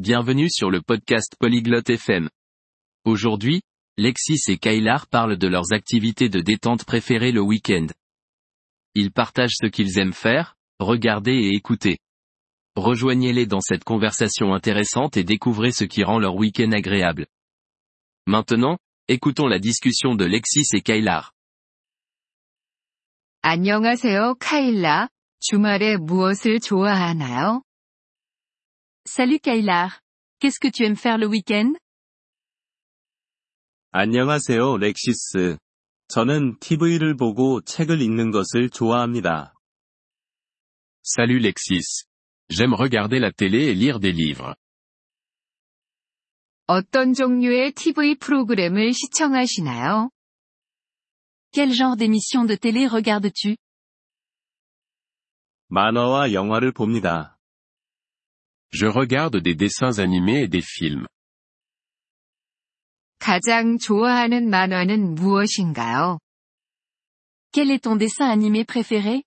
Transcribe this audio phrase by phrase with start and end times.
[0.00, 2.28] bienvenue sur le podcast Polyglotte FM.
[3.04, 3.62] Aujourd'hui,
[3.96, 7.86] Lexis et Kailar parlent de leurs activités de détente préférées le week-end.
[8.94, 11.98] Ils partagent ce qu'ils aiment faire, regarder et écouter.
[12.76, 17.26] Rejoignez-les dans cette conversation intéressante et découvrez ce qui rend leur week-end agréable.
[18.26, 18.78] Maintenant,
[19.08, 21.32] écoutons la discussion de Lexis et Kailar.
[23.42, 25.08] 안녕하세요, 카일라.
[25.38, 27.62] 주말에 무엇을 좋아하나요?
[29.10, 30.00] Salut Kailar.
[30.40, 31.74] Qu'est-ce que tu aimes faire le week-end
[33.92, 35.56] 안녕하세요, 렉시스.
[36.08, 39.54] 저는 TV를 보고 책을 읽는 것을 좋아합니다.
[41.02, 42.04] Salut Lexis.
[42.48, 44.54] J'aime regarder la télé et lire des livres.
[46.66, 50.10] 어떤 종류의 TV 프로그램을 시청하시나요?
[51.52, 53.56] Quel genre d'émission de télé regardes-tu
[55.68, 57.38] 만화와 영화를 봅니다.
[58.72, 61.06] Je regarde des dessins animés et des films.
[63.18, 66.18] 가장 좋아하는 만화는 무엇인가요?
[67.52, 69.22] Quel est ton dessin animé préféré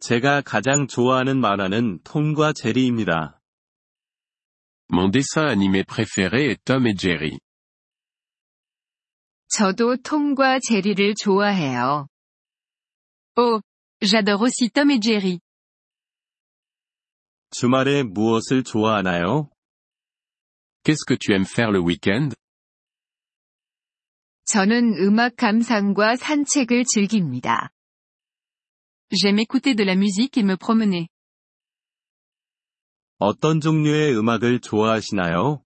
[0.00, 3.40] 제가 가장 좋아하는 만화는 톰과 제리입니다.
[4.92, 7.38] Mon dessin animé préféré est Tom et Jerry.
[9.48, 12.06] 저도 톰과 제리를 좋아해요.
[13.36, 13.60] Oh,
[14.00, 15.40] j'adore aussi Tom et Jerry.
[17.51, 19.49] 주말에 무엇을 좋아하나요?
[20.83, 22.35] Qu'est-ce que tu aimes faire le week-end
[24.45, 27.69] 저는 음악 감상과 산책을 즐깁니다.
[29.11, 31.07] J'aime écouter de la musique et me promener.
[33.17, 35.63] 어떤 종류의 음악을 좋아하시나요?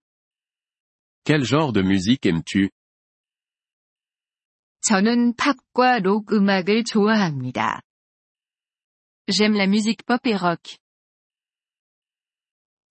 [1.24, 2.70] Quel genre de musique aimes-tu
[4.80, 7.80] 저는 팝과 록 음악을 좋아합니다.
[9.28, 10.76] J'aime la musique pop et rock.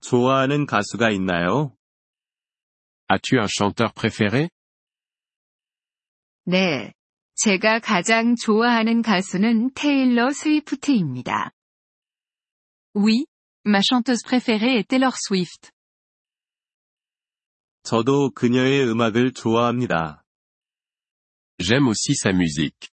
[0.03, 1.75] 좋아하는 가수가 있나요?
[3.09, 4.49] As-tu un chanteur préféré
[6.45, 6.93] 네.
[7.35, 11.51] 제가 가장 좋아하는 가수는 테일러 스위프트입니다.
[12.95, 13.25] Oui,
[13.65, 15.71] ma chanteuse préférée est Taylor Swift.
[17.83, 20.23] 저도 그녀의 음악을 좋아합니다.
[21.59, 22.89] J'aime aussi sa musique.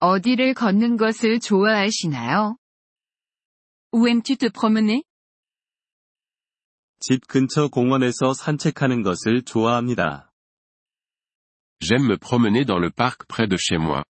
[0.00, 2.56] 어디를 걷는 것을 좋아하시나요?
[3.92, 5.02] Où aimes-tu te promener
[7.00, 10.30] 집 근처 공원에서 산책하는 것을 좋아합니다.
[11.80, 14.04] J'aime me promener dans le parc près de chez moi.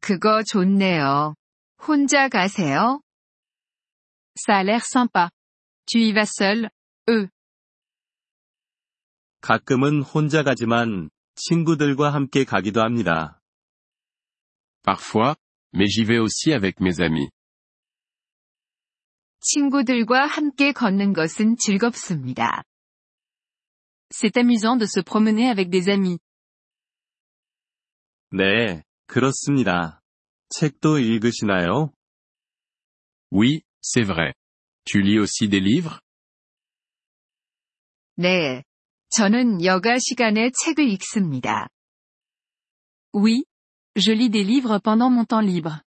[0.00, 1.34] 그거 좋네요.
[1.78, 3.00] 혼자 가세요?
[4.36, 5.30] Ça a l'air sympa.
[5.86, 6.70] Tu y vas seul
[9.40, 13.40] 가끔은 혼자 가지만 친구들과 함께 가기도 합니다.
[14.82, 15.36] Parfois,
[15.72, 17.28] mais j'y vais aussi avec mes amis.
[19.39, 22.63] 친구들과 함께 걷는 것은 즐겁습니다.
[24.11, 26.19] C'est amusant de se promener avec des amis.
[28.31, 30.01] 네, 그렇습니다.
[30.49, 31.91] 책도 읽으시나요?
[33.31, 34.33] Oui, c'est vrai.
[34.85, 35.99] Tu lis aussi des livres
[38.15, 38.63] 네.
[39.09, 41.67] 저는 여가 시간에 책을 읽습니다.
[43.13, 43.43] Oui,
[43.95, 45.81] je lis des livres pendant mon temps libre.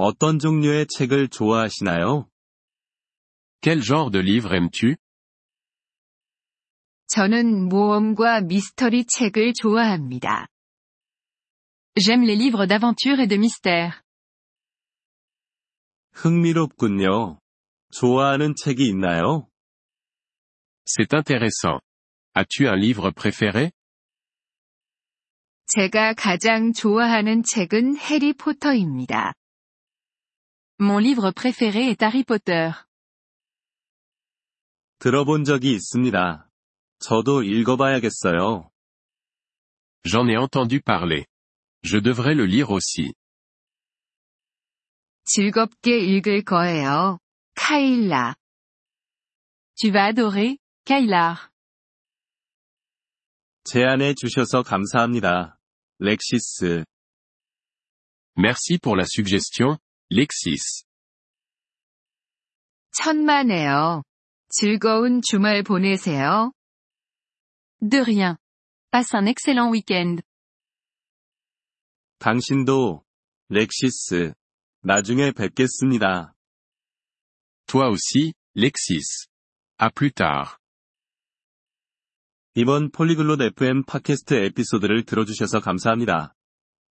[0.00, 2.30] 어떤 종류의 책을 좋아하시나요?
[3.60, 4.94] Quel genre de livre aimes-tu
[7.08, 10.46] 저는 모험과 미스터리 책을 좋아합니다.
[11.96, 14.00] J'aime les livres d'aventure et de mystère.
[16.12, 17.40] 흥미롭군요.
[17.90, 19.48] 좋아하는 책이 있나요?
[20.86, 21.80] C'est intéressant.
[22.34, 23.72] As-tu un livre préféré
[25.66, 29.34] 제가 가장 좋아하는 책은 해리포터입니다.
[30.79, 32.71] Mon livre préféré est Harry Potter.
[34.99, 36.49] 들어본 적이 있습니다.
[36.99, 38.69] 저도 읽어봐야겠어요.
[40.05, 41.25] J'en ai entendu parler.
[41.83, 43.13] Je devrais le lire aussi.
[45.25, 47.19] 즐겁게 읽을 거예요.
[47.55, 48.35] 카일라.
[49.75, 51.49] Tu vas adorer, Kailar.
[53.63, 55.57] 제안해 주셔서 감사합니다.
[55.99, 56.83] 렉시스.
[58.37, 59.77] Merci pour la suggestion,
[60.10, 60.84] Lexis.
[62.92, 64.02] 천만에요.
[64.48, 66.52] 즐거운 주말 보내세요.
[67.80, 68.36] De rien.
[68.90, 70.22] Passe un excellent week-end.
[72.18, 73.04] 당신도,
[73.50, 74.32] 렉시스.
[74.82, 76.34] 나중에 뵙겠습니다.
[77.66, 79.28] Toi aussi, Lexis.
[79.76, 80.56] À plus tard.
[82.54, 86.34] 이번 폴리글롯 FM 팟캐스트 에피소드를 들어주셔서 감사합니다.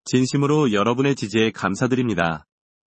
[0.05, 2.45] 진심으로 여러분의 지지에 감사드립니다.